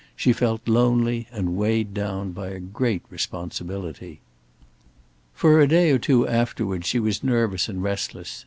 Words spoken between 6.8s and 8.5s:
she was nervous and restless.